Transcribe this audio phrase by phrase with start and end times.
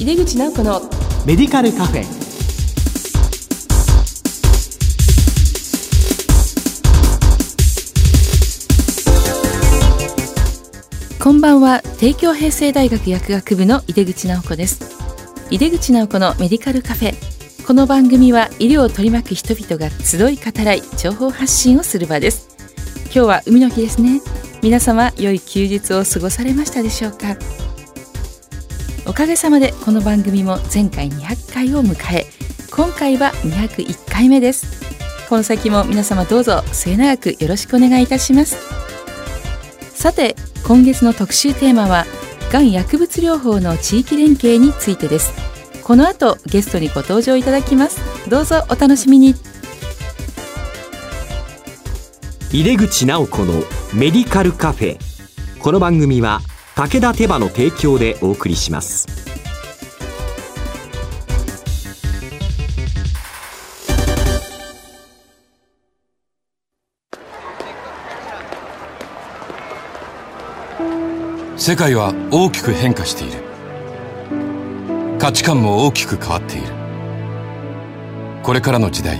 [0.00, 0.80] 井出口直子の
[1.26, 2.04] メディカルカフェ。
[11.22, 11.82] こんばんは。
[11.98, 14.80] 帝京平成大学薬学部の井出口直子です。
[15.50, 17.66] 井出口直子のメディカルカフェ。
[17.66, 22.48] この番組は医療を取り巻く人々が集い語らい情報発信をする場です。
[23.04, 24.22] 今日は海の日ですね。
[24.62, 27.36] 皆様良い休日を過ごされましたでしょうか？
[29.10, 32.26] おかげさまでこの番組も前回200回を迎え
[32.70, 35.28] 今回は201回目です。
[35.28, 38.56] この先も皆様どうぞ末永くよろしくお願いいたします。
[39.96, 42.06] さて今月の特集テーマは
[42.52, 45.32] がん薬物療法の地域連携についてです。
[45.82, 47.98] この後ゲストにご登場いただきます。
[48.30, 49.34] どうぞお楽しみに。
[52.52, 53.54] 入口直子の
[53.92, 54.98] メディカルカフェ。
[55.58, 56.42] この番組は
[56.80, 59.06] 武田手羽の提供でお送りします。
[71.58, 73.42] 世界は大きく変化している。
[75.18, 76.68] 価値観も大きく変わっている。
[78.42, 79.18] これからの時代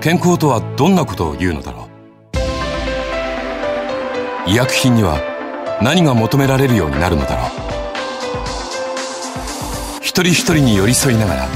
[0.00, 1.88] 健康とはどんなことを言うのだろ
[4.46, 4.50] う。
[4.50, 5.29] 医薬品には
[5.82, 7.50] 何が求められるようになるのだろう。
[10.02, 11.48] 一人一人に寄り添いながら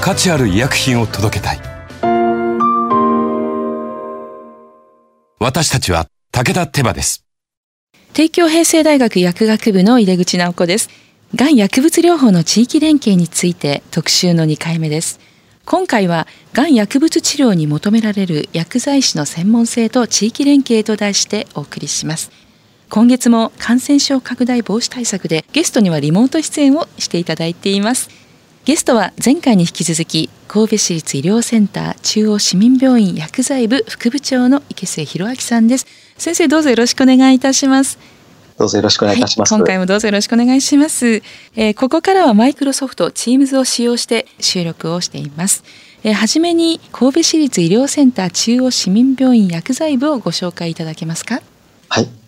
[0.00, 1.60] 価値ある医薬品を届けたい。
[5.38, 7.24] 私たちは武田手羽です。
[8.14, 10.90] 帝京平成大学薬学部の井出口直子です。
[11.36, 15.20] がん薬物療法の地域連携について特集の2回目です。
[15.64, 22.41] 今回はがん薬物治療に求められる薬剤師の専門性と地域連携と題してお送りします。
[22.94, 28.10] 今月も感染症拡大防止対策でゲストにはリモート出演をしていただいています。
[28.66, 35.86] ゲストは前回に引き続き神戸市立医療センター中央市民病院薬剤部副部長の池末博明さんです。
[36.18, 37.98] 先生どうぞよろしくお願いいたします。
[38.58, 41.22] どうぞよろしくお願いいたします、はい、今回もどうぞよろしくお願いします、
[41.56, 45.64] えー、ここからはマイクロソフト Teams を使用して収録をしています。
[46.04, 51.40] えー、はじめに神戸市立医療センター中央市民病院薬剤部をご紹介いただけますか。
[51.88, 52.21] はい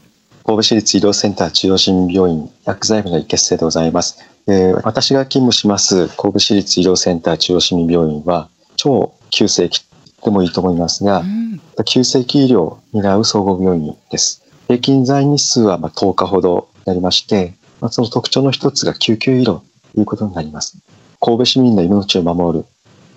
[0.47, 9.87] 神戸市立医療センター中央市民病院薬剤部の池瀬でございます、えー、私が勤務します神戸市立医療センター中央市民病院は超急性期
[10.22, 14.43] でもいいと思いますが、うん、急性期医療を担う総合病院です。
[14.69, 19.61] 平均在日数はまあ10日ほどになりまして、まあ、その特徴の一つが救急医療
[19.94, 20.78] ということになります。
[21.21, 22.65] 神戸市民の命を守る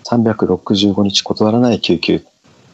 [0.04, 2.22] 365日断らない救急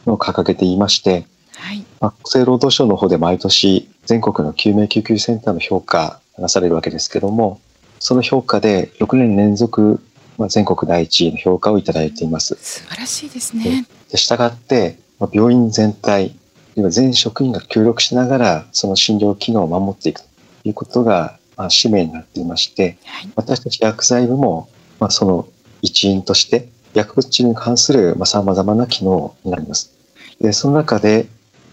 [0.05, 7.59] を掲げていまして、はい、まあ、厚生労働省の方で毎年全国の救命救急センターの評価がなされるわけですけども、
[7.99, 9.99] その評価で6年連続、
[10.37, 12.55] まあ、全国第一位の評価をいただいています。
[12.55, 13.85] 素晴らしいですね。
[14.11, 16.35] でしたがって、まあ、病院全体、
[16.75, 20.27] 今全職員が協力しながらその診療機能を守っていくと
[20.65, 25.47] いうことが、まあ、使命になっていまして、はい、私たち薬剤部も、まあ、その
[25.81, 29.93] 一員として薬物治療に関するさまざ、まな機能になります。
[30.41, 31.27] でその中で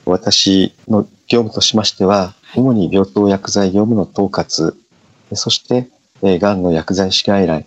[0.04, 4.74] 私の業務としましては、主に病棟薬剤業務の統括、
[5.34, 5.88] そして、
[6.22, 7.66] えー、がんの薬剤師外来、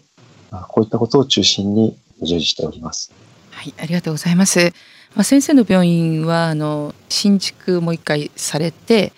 [0.69, 3.11] こういったことを中心に従事しております。
[3.51, 4.73] はい、ありがとうございます。
[5.15, 9.13] まあ、先生の病院はあの新築もう一回されて、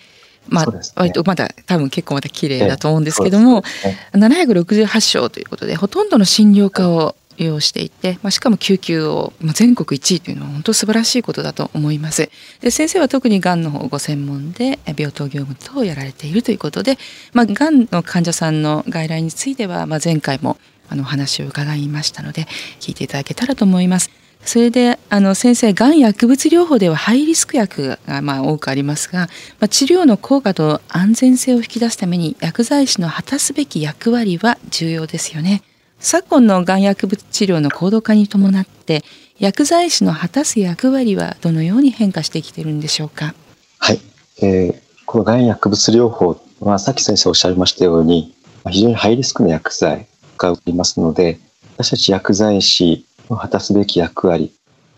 [0.48, 12.30] まあ、ね、割とまだ多分結構まだ綺麗だと思うんですけども、ね、768床ということでほとんどの診療科を用していて、まあ、しかも救急を、ま、全国1位というのは本当素晴らしいことだと思います。
[12.60, 16.98] で先生は特にがんの方ご専門で病棟業務等をやられているということで、
[17.32, 22.46] まあ、がんの患者さんの外来については、まあ、前回もあのお話を伺いましたので
[22.80, 24.10] 聞いていただけたらと思います。
[24.44, 29.28] それであの先生がん薬物療法ではハイリスク薬がまあ多くありますが、
[29.60, 35.62] まあ、治療の効果と安全性を引き出すために薬剤師の果たすべき役割は重要ですよね。
[36.00, 39.02] 昨今のがん薬物治療の高度化に伴って
[39.38, 43.34] 薬剤師の果たす役割はどのように変化してきているんでしょうか？
[43.78, 44.00] はい、
[44.42, 48.34] えー、このがん薬物療法はさっき先生おっしゃいましたように
[48.70, 50.06] 非常にハイリスクの薬剤
[50.36, 51.38] がいますので
[51.74, 54.52] 私たち薬剤師の果たすべき役割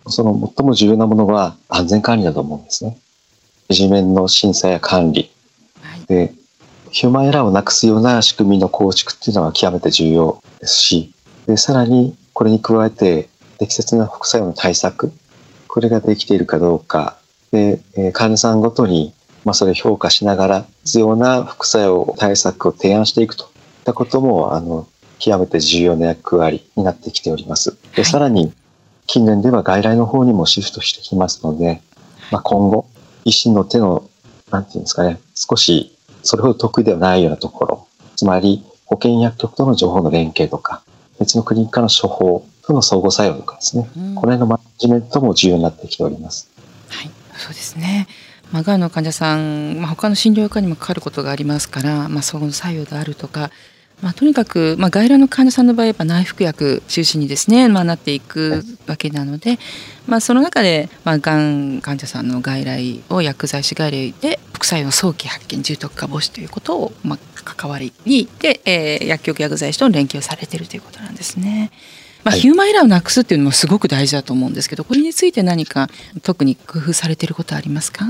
[0.06, 2.98] その最も重要なものは安全管理だと思うんですね。
[3.68, 5.30] 地面の審査や管理、
[5.80, 6.34] はい、で
[6.90, 11.12] ヒューマンエラーをなくすような仕組みの構築っていうのは極めて重要ですし、
[11.46, 13.28] でさらにこれに加えて
[13.58, 15.12] 適切な副作用の対策、
[15.68, 17.16] これができているかどうか、
[17.52, 19.14] で、え患者さんごとに、
[19.44, 23.44] まあ、それを評価しながら必要な副作用対策を提案していくと。
[23.44, 24.86] いったことも、あの、
[25.18, 27.76] 極めて重要な役割になってきております。
[27.96, 28.52] で、さらに、
[29.06, 31.80] 近年では外来の方にもシフトしてきますので、
[32.30, 32.86] まあ、今後、
[33.24, 34.08] 医師の手の、
[34.50, 37.86] なんていうんですかね、少しそれほど得意ではないようなところ、
[38.16, 40.82] つまり保健薬局との情報の連携とか、
[41.18, 46.50] 別のクリニックの処方との相互作用とかですね、うん、この辺のマネジメントも重要になってきております。
[46.88, 48.08] はい、そうですね。
[48.52, 53.50] まあ、がんの患者さん、まあ、他の診療科にもかかることがありますから、まあ、相互作用であるとか、
[54.02, 59.58] まあ、とにかく、まあ、外来の患者さんの場合は内服薬中心にですね、まあ、なっていくわけなので、
[60.06, 71.70] まあ、その中で、まあ、がん患者さんの外来を薬剤師外来で副作用の早期発見重篤化防止ということを、まあ、関わりにで、えー、薬局薬剤師と連携をされているということなんですね。
[72.22, 75.88] まあ、ヒューマンエラーをなくすっていうのもすごく大事だと思うんですけどこれについて何か
[76.22, 78.04] 特に工夫されていることはありますか？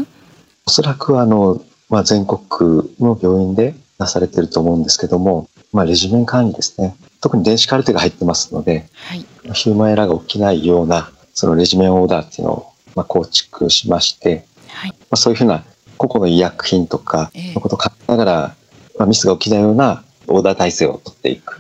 [0.67, 6.97] おそらくあの、まあ、全国の病院でなされていると思うんですけどもまあ、レジメン管理ですね。
[7.21, 15.65] 特に電子カルテが入ってますので、はい、ヒューマンエラーが起きないような、そのレジメンオーダーっていうのを、まあ、構築しまして、はい、まあ、そういうふうな
[15.97, 18.57] 個々の医薬品とかのことを考えながら、
[18.99, 21.59] まあ、ミスが起きないようなオーダー体制を取っていく。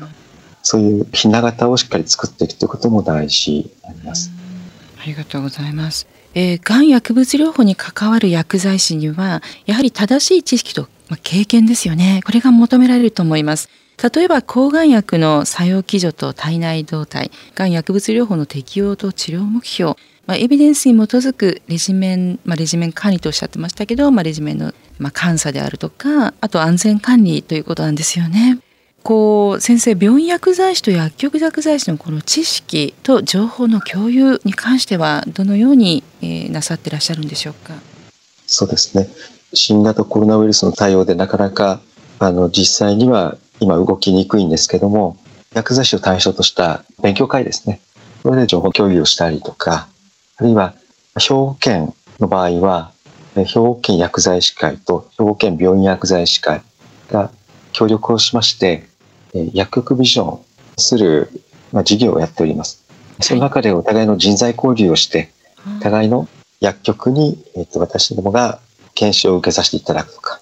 [0.63, 4.31] そういうひな形をしっかり作っていくということも大事になります。
[5.01, 6.07] ありがとうございます。
[6.35, 12.21] えー、がん薬物療法に関わる薬剤師には、やはり正しい知識と、まあ、経験ですよね。
[12.25, 13.69] これが求められると思います。
[14.03, 19.97] 例えば抗がん薬の作用基準と体内動態がん薬物療法の適用と治療目標。
[20.27, 28.61] まあ、エビデンスに基づくレジメン、まあ、レジメン管理とおっしゃってましたけど、まあ、レジメンの、まあ、監査であるとかあと安全管理ということなんですよね。
[29.03, 37.75] こう先生病院薬剤師と薬局薬剤師のこの知識と情報の共有に関してはどのように、えー、なさってらっしゃるんでしょうか？
[38.47, 39.09] そうですね。
[39.55, 41.81] 新型コロナウイルスの対応でなかなか
[42.19, 45.17] あの実際には今動きにくいんですけども、
[45.55, 47.81] 薬剤師を対象とした勉強会ですね。
[48.23, 49.89] それで情報共有をしたりとか、
[50.37, 50.75] あるいは
[51.19, 52.93] 兵庫県の場合は、
[53.35, 56.63] 兵庫県薬剤師会と兵庫県病院薬剤師会
[57.11, 57.31] が
[57.73, 58.89] 協力をしまして、
[59.53, 60.41] 薬局ビジョン
[60.77, 61.31] する、
[61.73, 62.85] まあ、事業をやっております。
[63.21, 65.31] その中でお互いの人材交流をして、
[65.81, 66.29] 互いの
[66.61, 68.61] 薬局に、えっと、私どもが
[68.95, 70.41] 研修を受けさせていただくとか、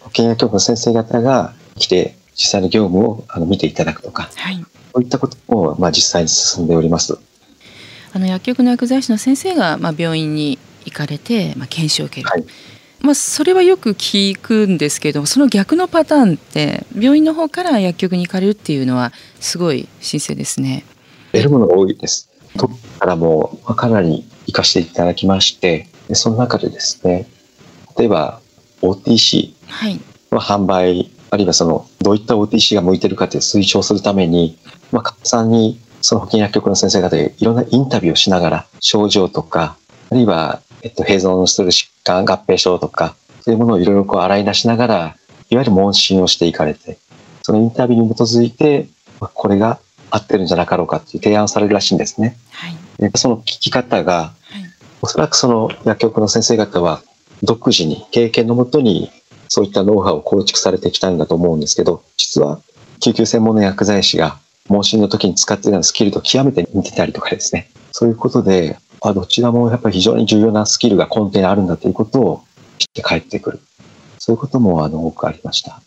[0.00, 7.18] 保健薬局の先生方が来て実際の業務をあの見ていただくとか、はい、そういったことも、まあ、実際に進んでおります。
[8.12, 12.44] あの薬局の薬剤師の先生が、まあ、病院に行かれて、まあ、研修を受ける、はい、
[13.00, 20.84] まあ、それはよく聞くんですけどその逆のパターンって病院の方から薬局に行かれるっていうのはすごい新鮮ですね。
[21.32, 22.30] 得るものが多いです。
[22.56, 22.68] と
[22.98, 27.26] からもかなり活かしていただきましてでその中でですね
[27.98, 28.40] 例えば
[28.80, 29.52] OTC
[30.32, 34.58] の販売あるいはそのどういった OTC が向いてるかって推奨するために、
[34.92, 39.76] まあ、患者さんにその保健薬局の先生方でいろんなインタビューをしながら症状とか
[40.10, 45.16] あるいは、えっと、併存する疾患合併症とかそういうものをいろいろこう洗い出しながら
[45.50, 46.98] いわゆる問診をしていかれて
[47.42, 48.88] そのインタビューに基づいて、
[49.20, 49.80] まあ、これが
[50.10, 52.36] 合ってるんじゃなかろうかっていう提案をされるらしいんですね。
[52.52, 54.34] はい、でその聞き方が、はい、
[55.02, 57.02] おそらくその薬局の先生方は
[57.42, 59.10] 独自に経験のもとに
[59.48, 62.60] そういったノウハウを構築されてきたんだと思うんですけど、実は
[63.00, 64.38] 救急専門の薬剤師が
[64.68, 67.70] 問診の時に使っていたようなスキルと極めて似てたりとかですね。
[67.92, 72.44] そういうことで、あどちらもやっぱり非常に重要なスキルが根底にあるんだということを
[72.78, 73.60] 知って帰ってくる。
[74.18, 75.80] そういうこともあの多くありました。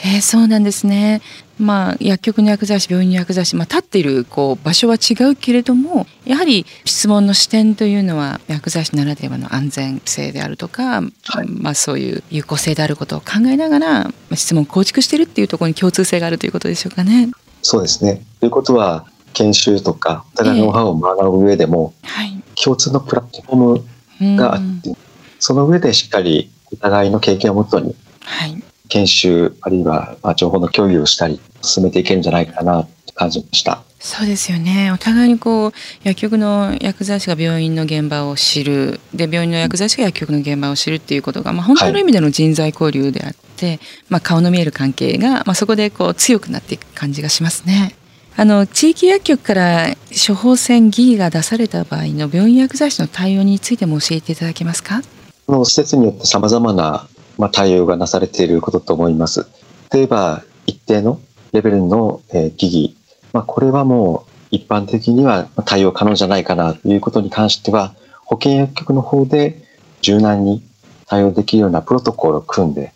[0.00, 1.20] えー、そうなんですね。
[1.58, 17.30] まあ、薬局の薬剤師病院の薬剤師、まあ、立っているこう場所は違うけれどもやはり質問の視点というのは薬剤師ならではの安全性であるとか、はい、まあ、そういう有効性であることを考えながら質問を構築しているっていうところに共通性があるということでしょうかね。
[17.62, 18.22] そうですね。
[18.38, 24.94] ということは研修とかお互いのノウハウを学ぶ上でも、えーはい、共通のプラットフォームがあって、
[25.40, 33.82] その上でしっかりお互いの経験をもとに、はい研修あるいはまあ情報の共有をしたり進めていけるんじゃないかなと感じました。
[34.00, 35.72] そうですよねお互いにこう
[36.04, 47.96] 薬局の薬剤師が病院の現場を知るで病院の薬剤師が薬局の現場を知るっていうことが、まあ、本当の意味での人材交流であって、はい、まあ、顔の見える関係が、まあ、そこでこう強くなっていく感じがしますね。
[48.36, 49.96] あの地域薬局から
[50.28, 55.02] 処方箋疑義が出された場合の病院薬剤師の対応についても教えていただけますか？
[55.48, 59.46] の施設によってさまざまなまあ、対応がなされていることと思います。
[59.92, 61.20] 例えば、一定の
[61.52, 62.96] レベルの、え疑義、
[63.32, 69.62] まあ、これはもう一般的には対応可能じゃないかなということに関しては、保健薬局の方で
[70.02, 70.62] 柔軟に
[71.06, 72.92] 対応できるようなプロトコルを組んで、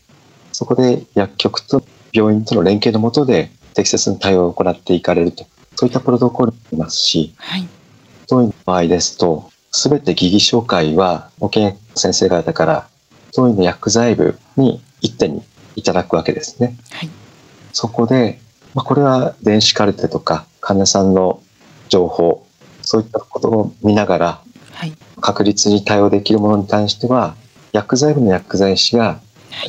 [0.52, 1.82] そこで薬局と
[2.12, 5.46] 病院との連携のもとで適切な対応を行っていかれると、
[5.76, 7.66] そういったプロトコルもありますし、はい、
[8.26, 12.88] 当院の場合ですと、すべて疑義紹介は保健薬先生方から
[13.32, 15.42] 当院の薬剤部に一手に
[15.76, 16.76] いただくわけですね。
[16.90, 17.10] はい、
[17.72, 18.40] そこで、
[18.74, 21.42] まあ、これは電子カルテとか患者さんの
[21.88, 22.46] 情報、
[22.82, 24.40] そういったことを見ながら、
[24.72, 27.36] はい、確実に対応できるものに対しては、
[27.72, 29.20] 薬剤部の薬剤師が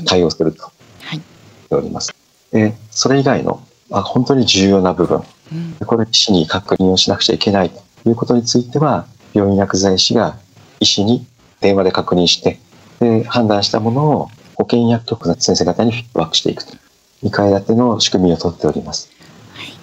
[0.06, 0.72] 対応すると
[1.12, 1.24] 言っ
[1.70, 2.14] ております。
[2.52, 10.38] でそれ以外の、まあ、本当に重要な部分、うん、これ医師に確認をしなくちゃいけないということについては、病院薬剤師が
[10.80, 11.26] 医師に
[11.62, 12.60] 電話で確認して、
[13.00, 16.78] で判断したものを保健薬局の先生方にフィットバックしていくと。
[17.24, 19.10] 2階建ての仕組みをとっております。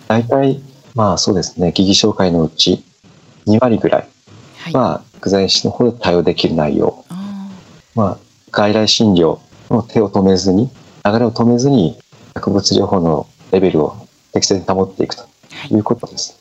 [0.09, 0.61] 大体、
[0.95, 2.85] まあそうですね、疑義紹介のうち
[3.47, 4.09] 2割ぐらい
[4.73, 7.05] は薬剤師の方で対応できる内容。
[7.95, 8.19] まあ、
[8.51, 9.39] 外来診療
[9.71, 10.71] の手を止めずに、
[11.05, 11.99] 流れを止めずに
[12.35, 13.97] 薬物療法のレベルを
[14.33, 15.25] 適切に保っていくと
[15.71, 16.40] いうことです。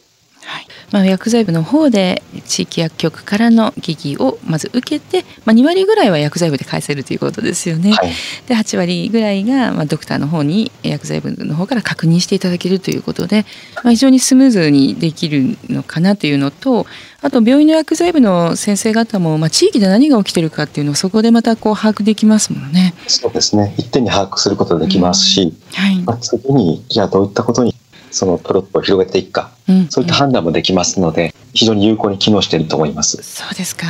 [0.92, 7.92] まあ、薬剤部の方で地域薬局からの疑義をまず受けて、まあ、2割ぐらいは薬剤部で返せるということですよね。
[7.92, 8.12] はい、
[8.48, 13.46] で8割ぐらいが、まあ、ドクターの方に薬剤部の方から確認していただけるということで、
[13.84, 16.86] まあ、非常にスムーズにできるのかなというのと
[17.22, 22.94] あと病院の薬剤部の先生方も、まあ、地域で何が起きてるかっていうのをそこでまたこう把握できますもんね。
[23.08, 27.76] そうですね一点に把握することができますし、うんはいまあ、次にじゃあどういったことに
[28.12, 33.22] そのプロットを広げていくか、うん、そういった判断もできますので非常に有効に機能していると思います。
[33.24, 33.86] そうですか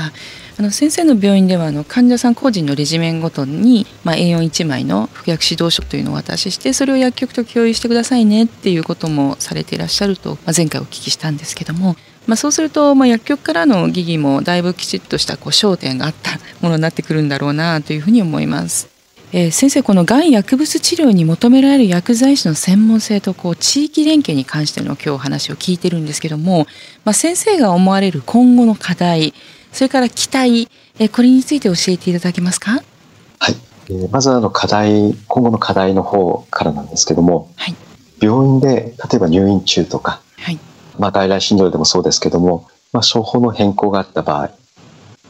[0.57, 11.95] あの先生の病院ではあの患者さん個人のレジメンごとに、まあ、A41 枚の服薬指導書というのをお渡ししてそれを薬局と共有してくださいねっていうこともされていらっしゃると、まあ、前回お聞きしたんですけども、
[12.27, 18.98] まあ、そうすると、まあ、薬局からの疑義もだいぶきちっとしたこう焦点があったものになってくるんだろうなというふうに思います。
[19.31, 26.65] えー、先生このがん薬物治療に求められる薬剤師の専門性とこう地域連携に関しての今日お話を聞いてるんですけども、
[27.05, 29.33] まあ、先生が思われる今後の課題
[29.71, 30.67] それから期待、
[30.98, 32.71] えー、これについて教えていただけますか？
[32.71, 33.55] はい、
[33.89, 37.75] えー、まずあの課題今後の課題の方からなんですけども、はい、
[38.19, 40.59] 病院で例えば入院中とか、はい。
[40.98, 44.50] まあ、外来診療でもそうですけども、まあ、処方の変更があった場合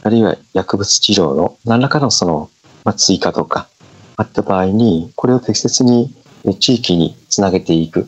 [0.02, 2.50] あるいは薬物治療の何らかのその、
[2.82, 3.68] まあ、追加とか
[4.20, 6.14] あった場合に、これを適切に
[6.58, 8.06] 地域につなげていく。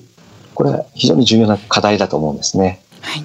[0.54, 2.82] これは非常に重要な課題だと思うんですね。
[3.00, 3.24] はい。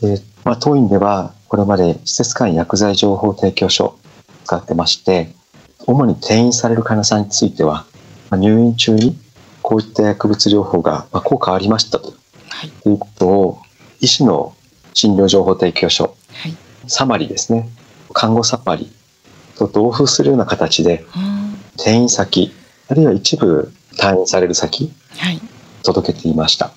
[0.00, 3.98] で、まあ、当院では、これまで施設間薬剤情報提供書を
[4.44, 5.34] 使ってまして、
[5.88, 7.84] 主に転院される患者さんについては、
[8.30, 9.18] まあ、入院中に
[9.62, 12.14] こういった薬物療法が効果ありましたと、
[12.50, 13.58] はい、いうことを、
[14.00, 14.54] 医師の
[14.94, 16.56] 診療情報提供書、はい、
[16.86, 17.68] サマリですね、
[18.12, 18.92] 看護サマリ
[19.58, 21.04] と同封するような形で、
[21.80, 22.52] 転院先、
[22.88, 25.40] あるいは一部退院される先、はい、
[25.82, 26.72] 届けていました。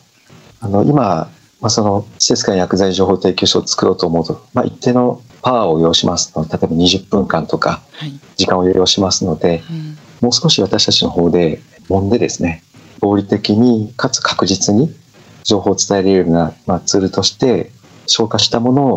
[0.61, 1.29] あの今、
[1.59, 7.81] まあ、その施設間薬剤情報提供書を作ろうと思うと、まあ、一定のパワーを要しますので、例えば20分間とか
[8.37, 12.63] 時間を要しますので、はいうん、もう少し私たちの方で揉んでですね、
[13.01, 14.93] 合理的にかつ確実に
[15.43, 17.71] 情報を伝えられるような、まあ、ツールとして
[18.07, 18.87] 消化したもの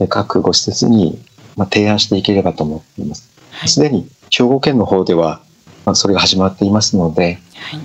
[0.00, 1.24] を各ご施設に
[1.56, 3.30] まあ提案していければと思っています。
[3.66, 5.40] す、で、に兵庫県の方では
[5.84, 7.80] まあ、それが始まっていますので、はい、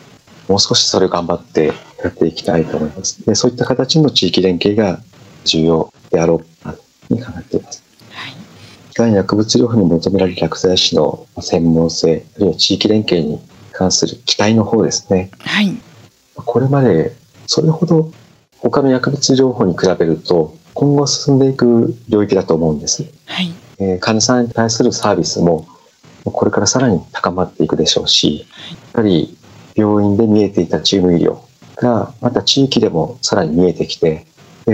[0.49, 1.73] もう少しそれを頑張って
[2.03, 3.25] やっていきたいと思います。
[3.25, 4.99] でそういった形の地域連携が
[5.45, 6.41] 重要であろ
[7.09, 7.87] うに考えています。
[8.97, 13.39] がん薬物療法に求められる薬剤師の専門性、あるいは地域連携に
[13.71, 15.29] 関する期待の方ですね。
[15.39, 15.77] はい。
[16.35, 18.11] これまでそれほど
[18.57, 23.03] 他の薬物療法に比べると今後進んでいく領域だと思うんです。
[23.25, 23.53] はい。
[23.79, 25.67] えー、患者さんに対するサービスも
[26.31, 29.37] これからさらに高まっていくでしょうし、やっぱり
[29.75, 31.37] 病院で見えていたチーム医療
[31.75, 34.25] がまた地域でもさらに見えてきて、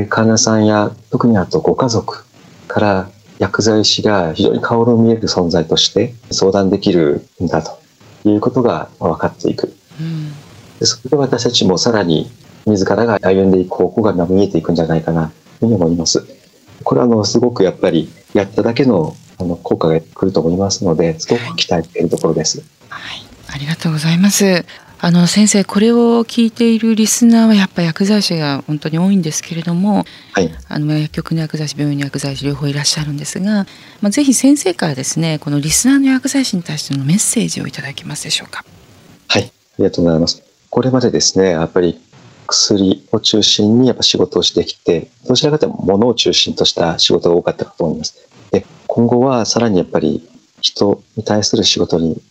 [0.09, 2.25] 患者さんや特にあとご家族
[2.67, 7.79] から薬剤師が非常に顔の見える存在として相談できるんだと
[8.27, 9.75] いうことが分かっていく。
[10.79, 12.31] でそこで私たちもさらに
[12.65, 16.25] 自らが歩んでいく方向が見えていくんじゃないかなというふうに思います。
[16.83, 22.63] これはあのすごくやっぱりやっただけのあの効果が来ると思いますので、すごく期待しているところです。
[22.89, 24.65] はい、ありがとうございます。
[25.05, 33.65] あの先生これを聞いているリスナーはやっぱ薬剤師が本当に多いんですけれども、はい、あの薬局の薬剤師病院の薬剤師両方いらっしゃるんですが、
[33.99, 38.63] まあ、ぜひ先生からですねこのリスナーの薬剤師に対してのメッセージをいただけますでしょうか。
[39.27, 39.49] はいあ
[39.79, 40.41] りがとうございます。
[40.69, 41.99] これまでですねやっぱり
[42.47, 48.15] 薬を中心にやっぱ仕事をしてきてどちらかというと物を中心とした仕事が多かったかと思います。
[48.93, 50.29] で今後はさらにやっぱり
[50.61, 52.21] 人に対する仕事に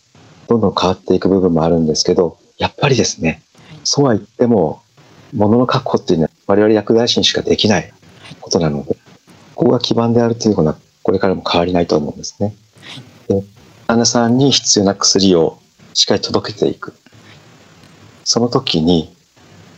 [0.47, 3.41] どんどん変わっていく部分もあるんですけど、やっぱりですね、
[3.83, 4.81] そうは言っても
[5.33, 7.93] 物の確保っていうのは我々薬剤師にしかできない
[8.39, 8.95] ことなので、
[9.55, 12.55] ここが基盤であるというのはこれからも変わりないと思うんですね。
[13.27, 13.43] で
[13.87, 15.59] 患者さんに必要な薬を
[15.93, 16.93] しっかり届けていく。
[18.23, 19.13] その時に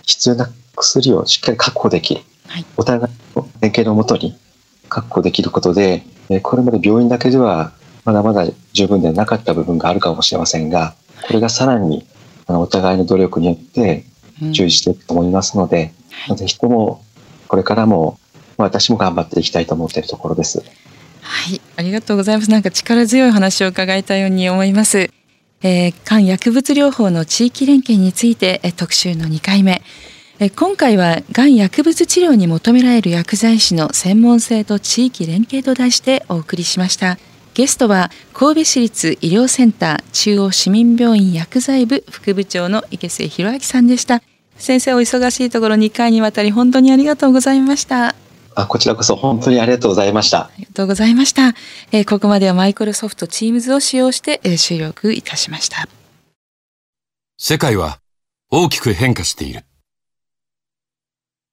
[0.04, 2.22] 必要な薬をしっかり確保できる。
[2.48, 4.38] はい、お互いの連携のもとに
[4.88, 6.04] 確保できることで、
[6.41, 7.72] これまで病院だけでは
[8.05, 10.96] まだまだ十分ではなかった部分があるかもしれませんが、
[11.27, 12.05] これがさらに
[12.48, 14.03] お互いの努力によって
[14.39, 15.94] 充実していくと思いますので、
[16.29, 17.03] うん、ぜひとも
[17.48, 18.20] これからも
[18.58, 20.63] 私も頑張っていきたいと思っているところです。
[21.22, 22.51] はい、ありがとうございます。
[22.51, 25.10] なんか力強い話を伺いたように思います。
[25.63, 29.82] えー、肝薬物療法の地域連携について、え特集の2回目。
[30.38, 37.18] え今回はがん薬物治療に求められる薬剤師の専門性と地域連携と題してお送りしました。
[37.54, 44.22] ゲストは神戸市立医療センター中央市民病院薬剤部副部長の池末博明さんでした。
[44.58, 48.13] 先生お忙しいところ2回にわたり本当にありがとうございました。
[48.56, 50.48] あこちらこそ本当にありがとうございました。
[50.48, 51.54] ありがとうございました、
[51.94, 55.88] えー、ここまではマイクロソフトチームズを使用して、えー、収録いたしました。
[57.38, 58.00] 世界は
[58.50, 59.63] 大きく変化している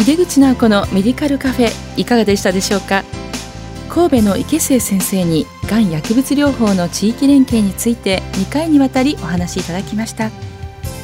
[0.00, 1.70] 井出口直子のメディカルカフェ
[2.00, 3.04] いかがでしたでしょうか？
[3.90, 10.30] 神戸の池末先生にがん薬物療法の地域連携について2回にわたりお話しいただきました。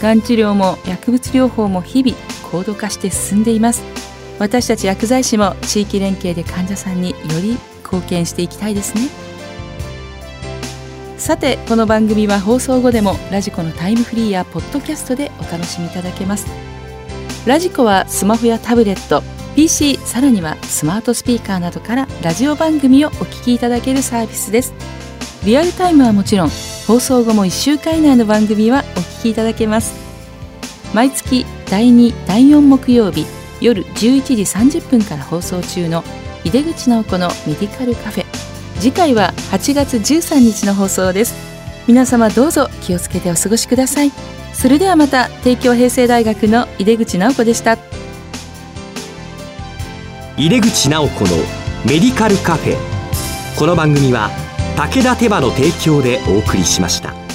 [0.01, 2.16] がん治療も薬物療法も日々
[2.51, 3.83] 高度化して進んでいます。
[4.38, 9.11] 私たち薬剤師も地域連携で患者さんにより貢献していきたいですね。
[11.18, 16.47] さてこの番組は放送後でもラジコのタイムフリーやポッドキャストでお楽しみいただけます。
[17.46, 19.22] ラジコはスマホやタブレット
[19.54, 24.74] PC さらにはスマートスピーカーなどからラジオ番組をお聞きいただけるサービスです。
[25.44, 26.50] リアルタイムはもちろん
[26.88, 29.94] 放送後も1週間以内の番組はお聞きいただけます。
[30.92, 33.24] 毎月第2第4木曜日
[33.61, 34.42] 夜11時
[34.78, 36.02] 30分から放送中の
[36.42, 38.26] 井出口直子のメディカルカフェ。
[38.80, 41.35] 次回は8月13日の放送です。
[41.87, 44.36] 皆様どうぞ気をつけてお過ごしください。
[44.57, 47.77] それではまた帝京平成大学の井出口直子でした
[50.38, 51.31] 井出口直子の
[51.85, 52.77] メディカルカフェ
[53.59, 54.31] この番組は
[54.75, 57.26] 武田手羽の提供でお送りしました。